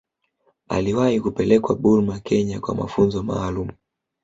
[0.67, 3.71] Aliwahi kupelekwa Burma Kenya kwa mafunzo maalumu